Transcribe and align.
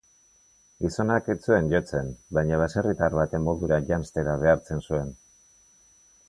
Gizonak 0.85 1.27
ez 1.33 1.35
zuen 1.49 1.69
jotzen, 1.73 2.09
baina 2.37 2.59
baserritar 2.63 3.19
baten 3.21 3.45
modura 3.49 3.79
janztera 3.91 4.37
behartzen 4.45 4.83
zuen. 4.89 5.15